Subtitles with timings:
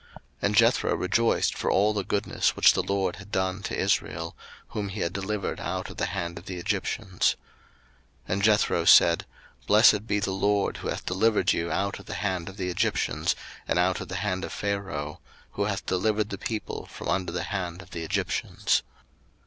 [0.01, 0.09] 02:018:009
[0.41, 4.35] And Jethro rejoiced for all the goodness which the LORD had done to Israel,
[4.69, 7.35] whom he had delivered out of the hand of the Egyptians.
[8.27, 9.25] 02:018:010 And Jethro said,
[9.67, 13.35] Blessed be the LORD, who hath delivered you out of the hand of the Egyptians,
[13.67, 15.19] and out of the hand of Pharaoh,
[15.51, 18.81] who hath delivered the people from under the hand of the Egyptians.